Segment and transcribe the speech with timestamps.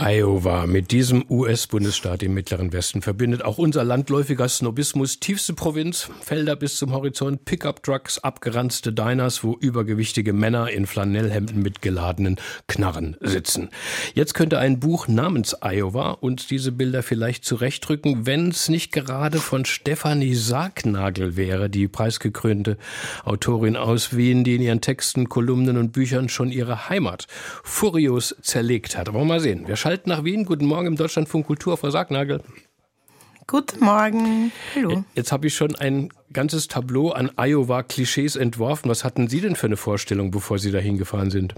[0.00, 6.54] Iowa mit diesem US-Bundesstaat im Mittleren Westen verbindet auch unser landläufiger Snobismus tiefste Provinz, Felder
[6.54, 12.36] bis zum Horizont, Pickup-Trucks, abgeranzte Diners, wo übergewichtige Männer in Flanellhemden mit geladenen
[12.68, 13.70] Knarren sitzen.
[14.14, 19.38] Jetzt könnte ein Buch namens Iowa uns diese Bilder vielleicht zurechtrücken, wenn es nicht gerade
[19.38, 22.78] von Stefanie Sargnagel wäre, die preisgekrönte
[23.24, 27.26] Autorin aus Wien, die in ihren Texten, Kolumnen und Büchern schon ihre Heimat
[27.64, 29.08] furios zerlegt hat.
[29.08, 30.44] Aber mal sehen, wir schalten nach Wien.
[30.44, 32.42] Guten Morgen im Deutschlandfunk Kultur, Frau Sargnagel.
[33.46, 34.52] Guten Morgen.
[34.74, 35.02] Hallo.
[35.14, 38.90] Jetzt habe ich schon ein ganzes Tableau an Iowa-Klischees entworfen.
[38.90, 41.54] Was hatten Sie denn für eine Vorstellung, bevor Sie dahin gefahren sind?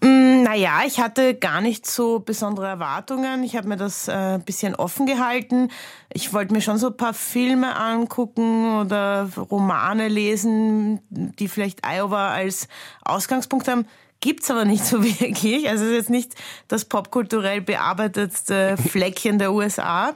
[0.00, 3.44] Mm, naja, ich hatte gar nicht so besondere Erwartungen.
[3.44, 5.68] Ich habe mir das äh, ein bisschen offen gehalten.
[6.12, 12.30] Ich wollte mir schon so ein paar Filme angucken oder Romane lesen, die vielleicht Iowa
[12.32, 12.66] als
[13.04, 13.86] Ausgangspunkt haben.
[14.22, 15.68] Gibt's aber nicht so wirklich.
[15.68, 16.34] Also es ist jetzt nicht
[16.68, 20.14] das popkulturell bearbeitete Fleckchen der USA.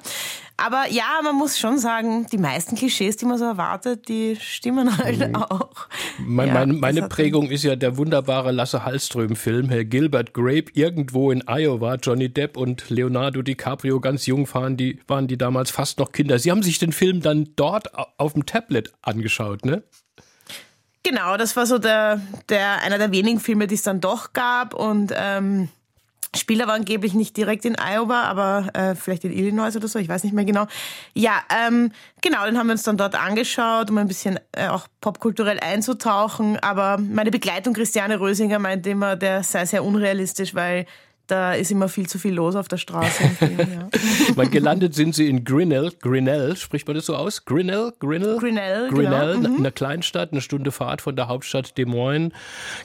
[0.57, 4.97] Aber ja, man muss schon sagen, die meisten Klischees, die man so erwartet, die stimmen
[4.97, 5.37] halt mhm.
[5.37, 5.89] auch.
[6.19, 11.31] Mein, ja, meine, meine Prägung ist ja der wunderbare Lasse Hallström-Film, Herr Gilbert Grape, irgendwo
[11.31, 11.97] in Iowa.
[11.97, 16.39] Johnny Depp und Leonardo DiCaprio ganz jung fahren, die waren die damals fast noch Kinder.
[16.39, 19.83] Sie haben sich den Film dann dort auf dem Tablet angeschaut, ne?
[21.07, 24.75] Genau, das war so der, der einer der wenigen Filme, die es dann doch gab.
[24.75, 25.69] Und ähm,
[26.35, 30.09] Spieler war angeblich nicht direkt in Iowa, aber äh, vielleicht in Illinois oder so, ich
[30.09, 30.67] weiß nicht mehr genau.
[31.15, 34.89] Ja, ähm, genau, den haben wir uns dann dort angeschaut, um ein bisschen äh, auch
[35.01, 36.59] popkulturell einzutauchen.
[36.59, 40.87] Aber meine Begleitung Christiane Rösinger meinte immer, der sei sehr unrealistisch, weil
[41.27, 43.29] da ist immer viel zu viel los auf der Straße.
[43.39, 44.45] Film, ja.
[44.45, 45.93] gelandet sind sie in Grinnell.
[46.01, 47.45] Grinnell, spricht man das so aus?
[47.45, 47.93] Grinnell?
[47.99, 48.39] Grinnell?
[48.39, 49.49] Grinnell, Grinnell genau.
[49.51, 49.57] mhm.
[49.57, 52.33] eine Kleinstadt, eine Stunde Fahrt von der Hauptstadt Des Moines.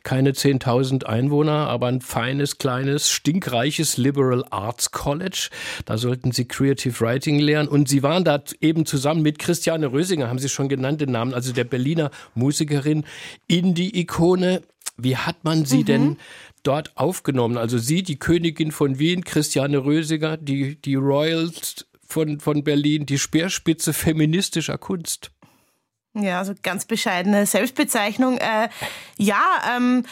[0.04, 5.50] Keine 10.000 Einwohner, aber ein feines, kleines, stinkreiches Liberal Arts College.
[5.86, 7.70] Da sollten sie Creative Writing lernen.
[7.70, 11.34] Und sie waren da eben zusammen mit Christiane Rösinger, haben sie schon genannt den Namen,
[11.34, 13.06] also der Berliner Musikerin,
[13.48, 14.62] Indie-Ikone.
[14.98, 15.86] Wie hat man sie mhm.
[15.86, 16.18] denn
[16.64, 17.58] dort aufgenommen.
[17.58, 23.18] Also sie, die Königin von Wien, Christiane Rösiger, die, die Royals von, von Berlin, die
[23.18, 25.32] Speerspitze feministischer Kunst.
[26.14, 28.38] Ja, also ganz bescheidene Selbstbezeichnung.
[28.38, 28.70] Äh,
[29.18, 29.42] ja,
[29.76, 30.04] ähm,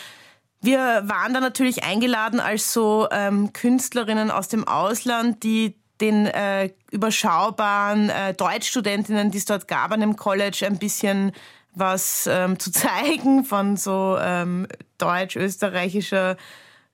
[0.61, 6.69] wir waren da natürlich eingeladen als so ähm, Künstlerinnen aus dem Ausland, die den äh,
[6.91, 11.33] überschaubaren äh, Deutschstudentinnen, die es dort gab an dem College, ein bisschen
[11.75, 16.37] was ähm, zu zeigen von so ähm, deutsch-österreichischer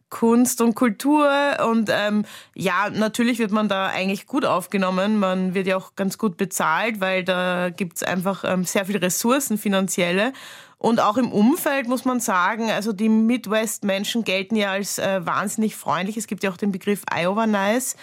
[0.09, 1.29] Kunst und Kultur.
[1.67, 5.19] Und ähm, ja, natürlich wird man da eigentlich gut aufgenommen.
[5.19, 9.57] Man wird ja auch ganz gut bezahlt, weil da gibt's einfach ähm, sehr viele Ressourcen,
[9.57, 10.31] finanzielle.
[10.77, 15.75] Und auch im Umfeld muss man sagen, also die Midwest-Menschen gelten ja als äh, wahnsinnig
[15.75, 16.15] freundlich.
[16.17, 17.95] Es gibt ja auch den Begriff Iowa Nice.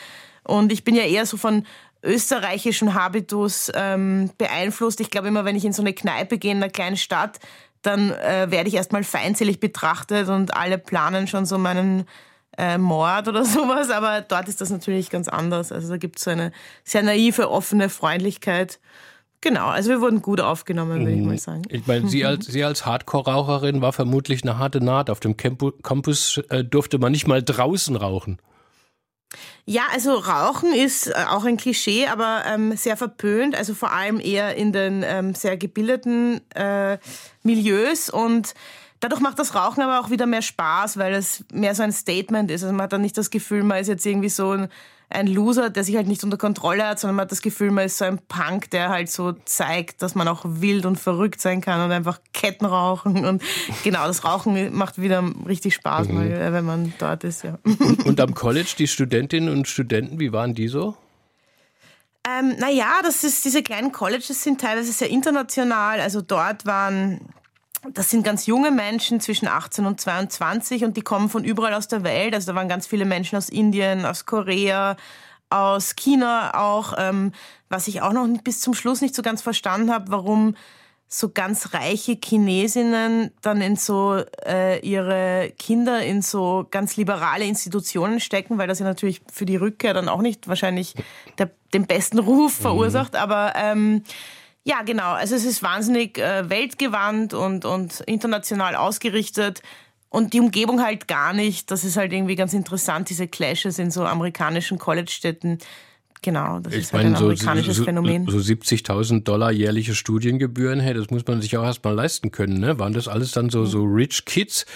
[0.44, 1.64] Und ich bin ja eher so von
[2.02, 5.00] österreichischen Habitus ähm, beeinflusst.
[5.00, 7.38] Ich glaube immer, wenn ich in so eine Kneipe gehe in einer kleinen Stadt,
[7.82, 12.06] dann äh, werde ich erstmal feindselig betrachtet und alle planen schon so meinen
[12.56, 13.90] äh, Mord oder sowas.
[13.90, 15.72] Aber dort ist das natürlich ganz anders.
[15.72, 16.52] Also da gibt es so eine
[16.84, 18.78] sehr naive, offene Freundlichkeit.
[19.40, 21.26] Genau, also wir wurden gut aufgenommen, würde ich mhm.
[21.26, 21.62] mal sagen.
[21.69, 25.10] Ich meine, Sie als, Sie als Hardcore-Raucherin war vermutlich eine harte Naht.
[25.10, 28.38] Auf dem Campus äh, durfte man nicht mal draußen rauchen.
[29.65, 34.19] Ja, also Rauchen ist äh, auch ein Klischee, aber ähm, sehr verpönt, also vor allem
[34.20, 36.98] eher in den ähm, sehr gebildeten äh,
[37.43, 38.54] Milieus und
[39.00, 42.50] dadurch macht das Rauchen aber auch wieder mehr Spaß, weil es mehr so ein Statement
[42.50, 42.62] ist.
[42.62, 44.69] Also man hat dann nicht das Gefühl, man ist jetzt irgendwie so ein
[45.12, 47.86] ein Loser, der sich halt nicht unter Kontrolle hat, sondern man hat das Gefühl, man
[47.86, 51.60] ist so ein Punk, der halt so zeigt, dass man auch wild und verrückt sein
[51.60, 53.24] kann und einfach Ketten rauchen.
[53.24, 53.42] Und
[53.84, 56.14] genau, das Rauchen macht wieder richtig Spaß, mhm.
[56.14, 57.58] mal, wenn man dort ist, ja.
[57.64, 60.96] Und, und am College, die Studentinnen und Studenten, wie waren die so?
[62.24, 66.00] Ähm, naja, das ist, diese kleinen Colleges sind teilweise sehr international.
[66.00, 67.20] Also dort waren
[67.91, 71.88] das sind ganz junge Menschen zwischen 18 und 22 und die kommen von überall aus
[71.88, 72.34] der Welt.
[72.34, 74.96] Also da waren ganz viele Menschen aus Indien, aus Korea,
[75.50, 76.94] aus China auch.
[76.96, 77.32] Ähm,
[77.69, 80.55] was ich auch noch bis zum Schluss nicht so ganz verstanden habe, warum
[81.08, 88.19] so ganz reiche Chinesinnen dann in so äh, ihre Kinder in so ganz liberale Institutionen
[88.19, 90.94] stecken, weil das ja natürlich für die Rückkehr dann auch nicht wahrscheinlich
[91.37, 92.62] der, den besten Ruf mhm.
[92.62, 93.12] verursacht.
[93.12, 93.19] Mhm.
[93.19, 94.05] Aber ähm,
[94.64, 95.12] ja, genau.
[95.12, 99.62] Also es ist wahnsinnig äh, weltgewandt und, und international ausgerichtet.
[100.09, 101.70] Und die Umgebung halt gar nicht.
[101.70, 105.59] Das ist halt irgendwie ganz interessant, diese Clashes in so amerikanischen College-Städten.
[106.20, 108.26] genau, das ich ist halt meine, ein amerikanisches so, so, Phänomen.
[108.29, 112.61] So 70.000 Dollar jährliche Studiengebühren, hey, das muss man sich auch erstmal leisten können.
[112.61, 112.79] Ne?
[112.79, 114.67] Waren das alles dann so, so Rich Kids?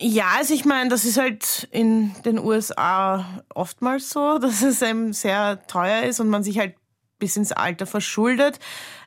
[0.00, 5.12] Ja, also ich meine, das ist halt in den USA oftmals so, dass es einem
[5.12, 6.74] sehr teuer ist und man sich halt
[7.18, 8.58] bis ins Alter verschuldet.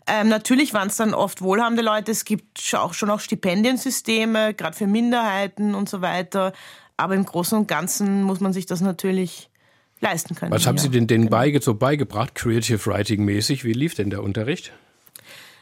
[0.08, 2.12] Ähm, natürlich waren es dann oft wohlhabende Leute.
[2.12, 6.54] Es gibt auch schon auch Stipendiensysteme, gerade für Minderheiten und so weiter.
[6.98, 9.50] Aber im Großen und Ganzen muss man sich das natürlich
[10.02, 10.52] leisten können.
[10.52, 10.78] Was haben.
[10.78, 13.64] Sie denn denen beige, so beigebracht, Creative Writing mäßig?
[13.64, 14.74] Wie lief denn der Unterricht?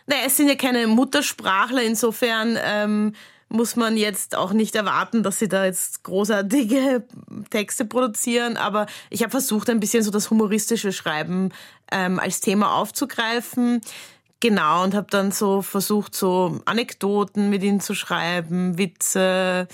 [0.07, 3.13] Naja, es sind ja keine Muttersprachler, insofern ähm,
[3.49, 7.03] muss man jetzt auch nicht erwarten, dass sie da jetzt großartige
[7.49, 8.57] Texte produzieren.
[8.57, 11.51] Aber ich habe versucht, ein bisschen so das humoristische Schreiben
[11.91, 13.81] ähm, als Thema aufzugreifen.
[14.39, 19.67] Genau, und habe dann so versucht, so Anekdoten mit ihnen zu schreiben, Witze,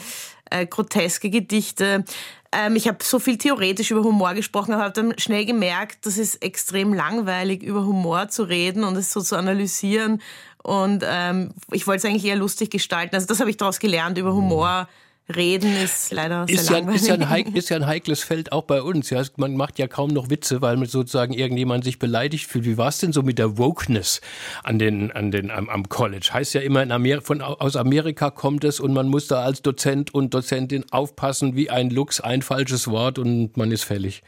[0.50, 2.04] äh, groteske Gedichte.
[2.52, 6.18] Ähm, ich habe so viel theoretisch über Humor gesprochen, aber habe dann schnell gemerkt, das
[6.18, 10.22] ist extrem langweilig, über Humor zu reden und es so zu analysieren.
[10.66, 13.14] Und ähm, ich wollte es eigentlich eher lustig gestalten.
[13.14, 14.88] Also das habe ich daraus gelernt, über Humor
[15.36, 17.02] reden ist leider ist sehr ja, langweilig.
[17.02, 19.12] ist, ja ein ist ja ein heikles Feld auch bei uns.
[19.12, 19.22] Ja.
[19.38, 22.66] Man macht ja kaum noch Witze, weil man sozusagen irgendjemand sich beleidigt fühlt.
[22.66, 24.22] Wie war es denn so mit der Wokeness
[24.64, 26.30] an den, an den, am, am College?
[26.34, 30.16] Heißt ja immer, Amer von, aus Amerika kommt es und man muss da als Dozent
[30.16, 34.24] und Dozentin aufpassen, wie ein Lux, ein falsches Wort und man ist fällig.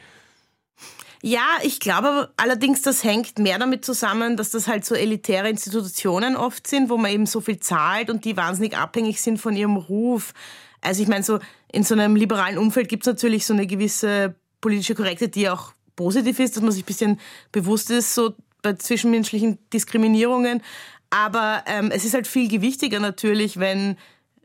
[1.23, 6.35] Ja, ich glaube allerdings, das hängt mehr damit zusammen, dass das halt so elitäre Institutionen
[6.35, 9.77] oft sind, wo man eben so viel zahlt und die wahnsinnig abhängig sind von ihrem
[9.77, 10.33] Ruf.
[10.81, 11.39] Also ich meine, so
[11.71, 15.73] in so einem liberalen Umfeld gibt es natürlich so eine gewisse politische Korrektheit, die auch
[15.95, 17.19] positiv ist, dass man sich ein bisschen
[17.51, 20.61] bewusst ist, so bei zwischenmenschlichen Diskriminierungen.
[21.09, 23.97] Aber ähm, es ist halt viel gewichtiger natürlich, wenn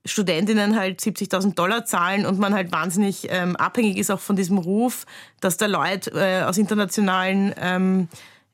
[0.04, 4.58] Studentinnen halt 70.000 Dollar zahlen und man halt wahnsinnig ähm, abhängig ist auch von diesem
[4.58, 5.06] Ruf,
[5.40, 8.08] dass da Leute äh, aus internationalen, ähm,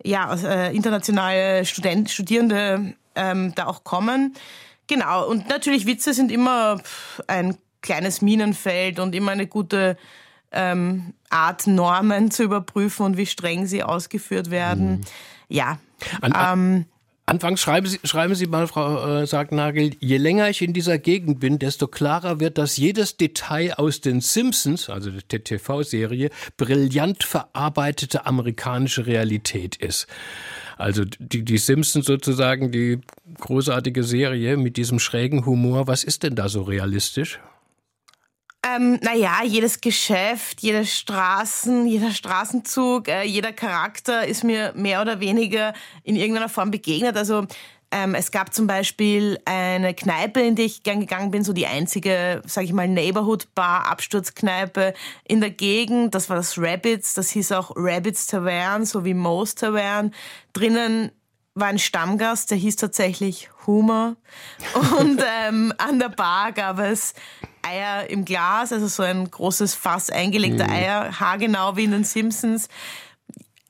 [0.04, 4.34] ja, aus, äh, internationale Student, Studierende ähm, da auch kommen.
[4.88, 5.26] Genau.
[5.26, 6.80] Und natürlich Witze sind immer
[7.26, 9.96] ein kleines Minenfeld und immer eine gute
[10.52, 14.90] ähm, Art, Normen zu überprüfen und wie streng sie ausgeführt werden.
[14.90, 15.00] Mhm.
[15.48, 15.78] Ja.
[16.20, 16.84] An, ähm,
[17.28, 21.40] Anfangs schreiben Sie, schreiben Sie mal, Frau äh, Sargnagel, je länger ich in dieser Gegend
[21.40, 28.24] bin, desto klarer wird, dass jedes Detail aus den Simpsons, also der TV-Serie, brillant verarbeitete
[28.24, 30.06] amerikanische Realität ist.
[30.78, 32.98] Also die, die Simpsons sozusagen, die
[33.38, 37.40] großartige Serie mit diesem schrägen Humor, was ist denn da so realistisch?
[38.66, 45.20] Ähm, naja, jedes Geschäft, jede Straßen, jeder Straßenzug, äh, jeder Charakter ist mir mehr oder
[45.20, 47.16] weniger in irgendeiner Form begegnet.
[47.16, 47.46] Also
[47.90, 51.66] ähm, es gab zum Beispiel eine Kneipe, in die ich gern gegangen bin, so die
[51.66, 54.92] einzige, sag ich mal, Neighborhood-Bar, Absturzkneipe
[55.24, 56.14] in der Gegend.
[56.14, 60.12] Das war das Rabbits, das hieß auch Rabbits Tavern, so wie Moe's Tavern.
[60.52, 61.12] Drinnen
[61.54, 64.16] war ein Stammgast, der hieß tatsächlich Humor.
[64.98, 67.14] Und ähm, an der Bar gab es
[67.68, 70.72] Eier im Glas, also so ein großes Fass eingelegter mhm.
[70.72, 72.68] Eier, haargenau wie in den Simpsons.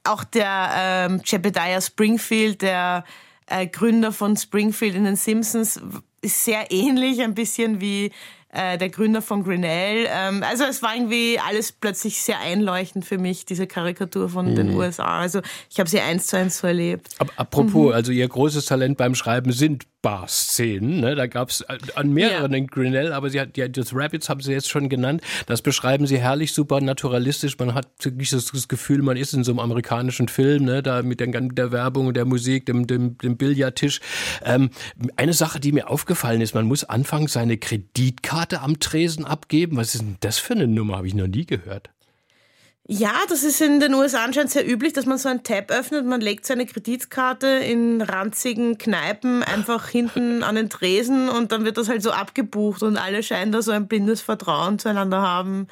[0.05, 3.05] Auch der ähm, Jebediah Springfield, der
[3.47, 5.81] äh, Gründer von Springfield in den Simpsons,
[6.21, 8.11] ist sehr ähnlich, ein bisschen wie
[8.51, 10.09] äh, der Gründer von Grinnell.
[10.11, 14.55] Ähm, also es war irgendwie alles plötzlich sehr einleuchtend für mich, diese Karikatur von mhm.
[14.57, 15.21] den USA.
[15.21, 15.41] Also
[15.71, 17.09] ich habe sie eins zu eins so erlebt.
[17.37, 17.93] Apropos, mhm.
[17.93, 21.01] also Ihr großes Talent beim Schreiben sind Bar-Szenen.
[21.01, 21.15] Ne?
[21.15, 22.59] Da gab es an mehreren ja.
[22.59, 25.23] in Grinnell, aber sie hat, ja, das Rabbits haben Sie jetzt schon genannt.
[25.47, 27.59] Das beschreiben Sie herrlich, super naturalistisch.
[27.59, 30.83] Man hat wirklich das, das Gefühl, man ist in so einem amerikanischen Film, ne?
[30.83, 34.01] da mit der, der Werbung und der Musik, dem, dem, dem Billardtisch.
[34.45, 34.71] Ähm,
[35.17, 39.77] eine Sache, die mir aufgefallen ist, man muss anfangs seine Kreditkarte am Tresen abgeben.
[39.77, 40.99] Was ist denn das für eine Nummer?
[40.99, 41.91] Habe ich noch nie gehört.
[42.91, 46.07] Ja, das ist in den USA anscheinend sehr üblich, dass man so ein Tab öffnet,
[46.07, 51.77] man legt seine Kreditkarte in ranzigen Kneipen einfach hinten an den Tresen und dann wird
[51.77, 55.67] das halt so abgebucht und alle scheinen da so ein blindes Vertrauen zueinander haben,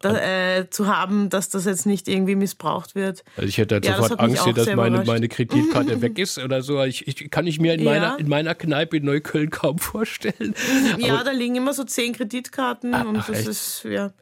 [0.00, 3.24] da, äh, zu haben, dass das jetzt nicht irgendwie missbraucht wird.
[3.38, 6.82] Also ich hätte halt ja, sofort Angst, dass meine, meine Kreditkarte weg ist oder so.
[6.82, 8.16] Ich, ich kann ich mir in meiner, ja.
[8.16, 10.54] in meiner Kneipe in Neukölln kaum vorstellen.
[10.98, 13.48] Ja, Aber da liegen immer so zehn Kreditkarten ach, und das echt?
[13.48, 14.12] ist, ja.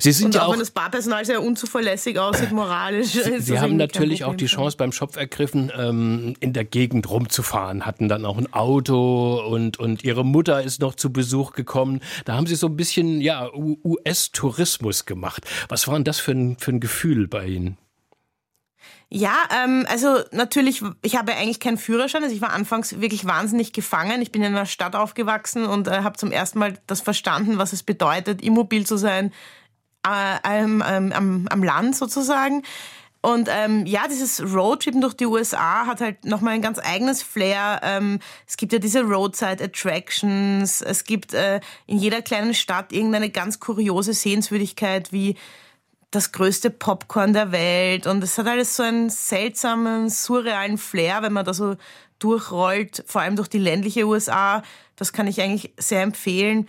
[0.00, 3.12] Sie sind und ja auch, auch wenn das Barpersonal sehr unzuverlässig aussieht, moralisch.
[3.12, 7.86] Sie, Sie haben natürlich auch die Chance beim Schopf ergriffen, ähm, in der Gegend rumzufahren,
[7.86, 12.00] hatten dann auch ein Auto und, und Ihre Mutter ist noch zu Besuch gekommen.
[12.24, 15.44] Da haben Sie so ein bisschen ja, US-Tourismus gemacht.
[15.68, 17.78] Was war denn das für ein, für ein Gefühl bei Ihnen?
[19.14, 22.22] Ja, ähm, also natürlich, ich habe eigentlich keinen Führerschein.
[22.22, 24.22] Also ich war anfangs wirklich wahnsinnig gefangen.
[24.22, 27.74] Ich bin in einer Stadt aufgewachsen und äh, habe zum ersten Mal das verstanden, was
[27.74, 29.30] es bedeutet, immobil zu sein,
[30.02, 32.62] am, am, am Land sozusagen.
[33.24, 37.80] Und ähm, ja, dieses Roadtrippen durch die USA hat halt nochmal ein ganz eigenes Flair.
[37.84, 38.18] Ähm,
[38.48, 40.82] es gibt ja diese Roadside Attractions.
[40.82, 45.36] Es gibt äh, in jeder kleinen Stadt irgendeine ganz kuriose Sehenswürdigkeit wie
[46.10, 48.08] das größte Popcorn der Welt.
[48.08, 51.76] Und es hat alles so einen seltsamen, surrealen Flair, wenn man da so
[52.18, 54.64] durchrollt, vor allem durch die ländliche USA.
[54.96, 56.68] Das kann ich eigentlich sehr empfehlen.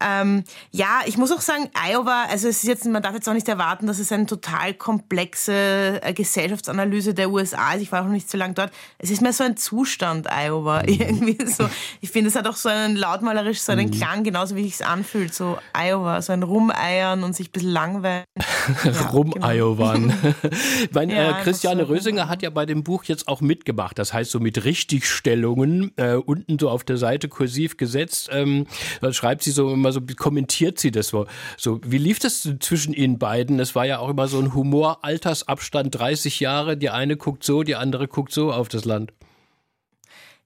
[0.00, 3.32] Ähm, ja, ich muss auch sagen, Iowa, also es ist jetzt, man darf jetzt auch
[3.32, 7.82] nicht erwarten, dass es eine total komplexe äh, Gesellschaftsanalyse der USA ist.
[7.82, 8.72] Ich war auch noch nicht so lange dort.
[8.98, 11.68] Es ist mehr so ein Zustand, Iowa, irgendwie so.
[12.00, 13.92] Ich finde, es hat auch so einen lautmalerisch, so einen mhm.
[13.92, 17.70] Klang, genauso wie sich es anfühlt, so Iowa, so ein Rumeiern und sich ein bisschen
[17.70, 18.24] langweilen.
[18.84, 18.92] ja.
[20.14, 20.34] Genau.
[21.12, 23.98] ja, äh, Christiane so Rösinger hat ja bei dem Buch jetzt auch mitgemacht.
[23.98, 28.66] Das heißt, so mit Richtigstellungen, äh, unten so auf der Seite kursiv gesetzt, ähm,
[29.00, 31.26] dann schreibt sie so immer so, kommentiert sie das so.
[31.58, 31.80] so.
[31.84, 33.60] Wie lief das zwischen Ihnen beiden?
[33.60, 36.76] Es war ja auch immer so ein Humor, Altersabstand 30 Jahre.
[36.76, 39.12] Die eine guckt so, die andere guckt so auf das Land.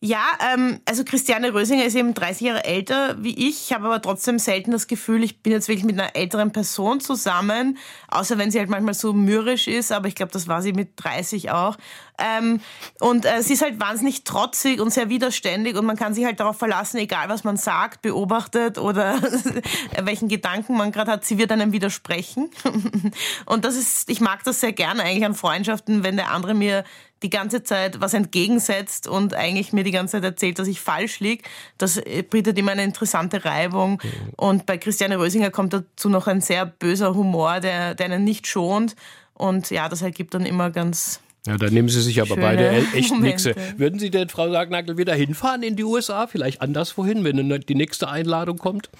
[0.00, 3.64] Ja, ähm, also Christiane Rösinger ist eben 30 Jahre älter wie ich.
[3.64, 7.00] Ich habe aber trotzdem selten das Gefühl, ich bin jetzt wirklich mit einer älteren Person
[7.00, 10.72] zusammen, außer wenn sie halt manchmal so mürrisch ist, aber ich glaube, das war sie
[10.72, 11.76] mit 30 auch.
[12.16, 12.60] Ähm,
[13.00, 16.38] und äh, sie ist halt wahnsinnig trotzig und sehr widerständig und man kann sich halt
[16.38, 19.20] darauf verlassen, egal was man sagt, beobachtet oder
[20.00, 22.50] welchen Gedanken man gerade hat, sie wird einem widersprechen.
[23.46, 26.84] und das ist, ich mag das sehr gerne eigentlich an Freundschaften, wenn der andere mir
[27.22, 31.20] die ganze Zeit was entgegensetzt und eigentlich mir die ganze Zeit erzählt, dass ich falsch
[31.20, 31.42] liege.
[31.76, 34.00] Das äh, bietet immer eine interessante Reibung.
[34.36, 38.46] Und bei Christiane Rösinger kommt dazu noch ein sehr böser Humor, der, der einen nicht
[38.46, 38.94] schont.
[39.34, 43.16] Und ja, das ergibt dann immer ganz ja, dann nehmen Sie sich aber beide echt
[43.18, 43.54] Mixe.
[43.78, 46.26] Würden Sie denn, Frau Sagnagel, wieder hinfahren in die USA?
[46.26, 48.90] Vielleicht anderswohin, wenn die nächste Einladung kommt?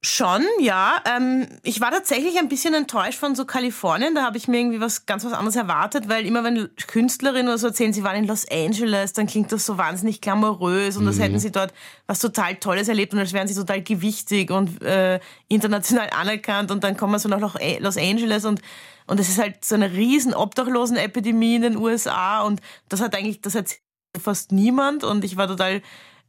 [0.00, 1.02] Schon, ja.
[1.04, 4.14] Ähm, ich war tatsächlich ein bisschen enttäuscht von so Kalifornien.
[4.14, 7.58] Da habe ich mir irgendwie was ganz was anderes erwartet, weil immer wenn Künstlerinnen oder
[7.58, 11.08] so erzählen, sie waren in Los Angeles, dann klingt das so wahnsinnig glamourös und mhm.
[11.08, 11.74] als hätten sie dort
[12.06, 16.84] was total Tolles erlebt und als wären sie total gewichtig und äh, international anerkannt und
[16.84, 18.62] dann kommen wir so nach Los Angeles und
[19.08, 23.40] und es ist halt so eine riesen Obdachlosenepidemie in den USA und das hat eigentlich,
[23.40, 23.78] das hat
[24.20, 25.80] fast niemand und ich war total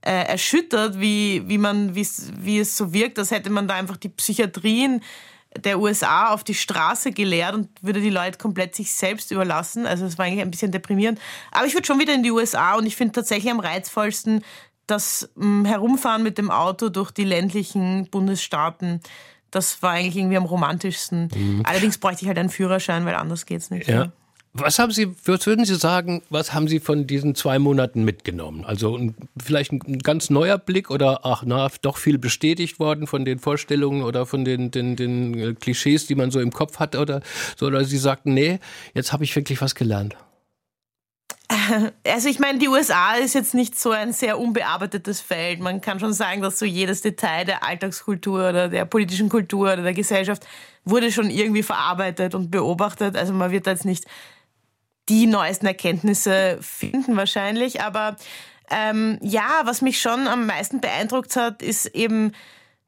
[0.02, 4.10] äh, erschüttert, wie, wie, man, wie es so wirkt, als hätte man da einfach die
[4.10, 5.02] Psychiatrien
[5.58, 9.86] der USA auf die Straße gelehrt und würde die Leute komplett sich selbst überlassen.
[9.86, 11.20] Also es war eigentlich ein bisschen deprimierend.
[11.52, 14.44] Aber ich würde schon wieder in die USA und ich finde tatsächlich am reizvollsten
[14.86, 19.02] das mh, hm, Herumfahren mit dem Auto durch die ländlichen Bundesstaaten.
[19.52, 21.30] Das war eigentlich irgendwie am romantischsten.
[21.34, 21.64] Mhm.
[21.66, 23.88] Allerdings bräuchte ich halt einen Führerschein, weil anders geht es nicht.
[23.88, 24.12] Ja.
[24.54, 28.66] Was haben Sie, was würden Sie sagen, was haben Sie von diesen zwei Monaten mitgenommen?
[28.66, 33.26] Also ein, vielleicht ein ganz neuer Blick oder ach na, doch viel bestätigt worden von
[33.26, 36.96] den Vorstellungen oder von den, den, den äh, Klischees, die man so im Kopf hat
[36.96, 37.22] oder
[37.58, 38.60] so, oder Sie sagten, nee,
[38.96, 40.16] jetzt habe ich wirklich was gelernt.
[42.04, 45.60] Also ich meine, die USA ist jetzt nicht so ein sehr unbearbeitetes Feld.
[45.60, 49.84] Man kann schon sagen, dass so jedes Detail der Alltagskultur oder der politischen Kultur oder
[49.84, 50.46] der Gesellschaft
[50.86, 53.16] wurde schon irgendwie verarbeitet und beobachtet.
[53.16, 54.06] Also man wird da jetzt nicht
[55.10, 57.82] die neuesten Erkenntnisse finden wahrscheinlich.
[57.82, 58.16] Aber
[58.70, 62.34] ähm, ja, was mich schon am meisten beeindruckt hat, ist eben,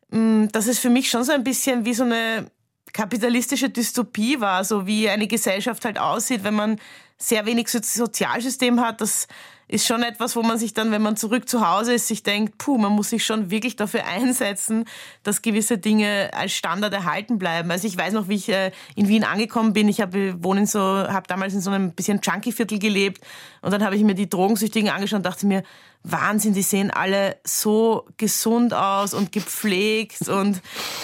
[0.10, 2.50] mh, mm, dass es für mich schon so ein bisschen wie so eine
[2.94, 6.80] kapitalistische Dystopie war, so wie eine Gesellschaft halt aussieht, wenn man
[7.18, 9.02] sehr wenig Sozialsystem hat.
[9.02, 9.28] Das
[9.72, 12.58] ist schon etwas, wo man sich dann, wenn man zurück zu Hause ist, sich denkt,
[12.58, 14.84] puh, man muss sich schon wirklich dafür einsetzen,
[15.24, 17.72] dass gewisse Dinge als Standard erhalten bleiben.
[17.72, 19.88] Also ich weiß noch, wie ich äh, in Wien angekommen bin.
[19.88, 23.24] Ich habe wohnen so, habe damals in so einem bisschen Junkie-Viertel gelebt
[23.62, 25.64] und dann habe ich mir die Drogensüchtigen angeschaut und dachte mir,
[26.04, 30.60] Wahnsinn, die sehen alle so gesund aus und gepflegt und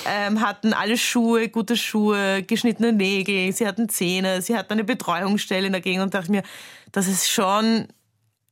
[0.05, 5.67] ähm, hatten alle Schuhe, gute Schuhe, geschnittene Nägel, sie hatten Zähne, sie hatten eine Betreuungsstelle
[5.67, 6.43] in der Gegend und dachte mir,
[6.91, 7.87] das ist schon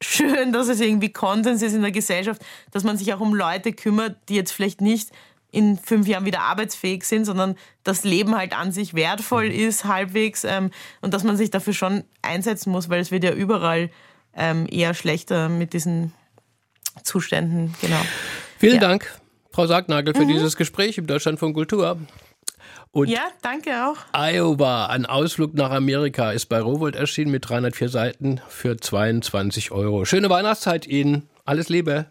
[0.01, 3.73] schön, dass es irgendwie Konsens ist in der Gesellschaft, dass man sich auch um Leute
[3.73, 5.09] kümmert, die jetzt vielleicht nicht
[5.51, 9.55] in fünf Jahren wieder arbeitsfähig sind, sondern das Leben halt an sich wertvoll mhm.
[9.55, 10.69] ist, halbwegs, ähm,
[11.01, 13.89] und dass man sich dafür schon einsetzen muss, weil es wird ja überall
[14.35, 16.13] ähm, eher schlechter mit diesen
[17.03, 17.73] Zuständen.
[17.79, 18.01] Genau.
[18.59, 18.81] Vielen ja.
[18.81, 19.17] Dank,
[19.51, 20.29] Frau Sargnagel, für mhm.
[20.29, 21.97] dieses Gespräch im Deutschland von Kultur.
[22.95, 23.97] Und ja, danke auch.
[24.13, 30.05] Iowa, ein Ausflug nach Amerika, ist bei Rowold erschienen mit 304 Seiten für 22 Euro.
[30.05, 31.27] Schöne Weihnachtszeit Ihnen.
[31.43, 32.05] Alles Liebe.